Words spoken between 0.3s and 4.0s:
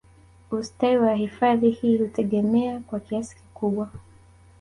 Ustawi wa hifadhi hii hutegemea kwa kiasi kikubwa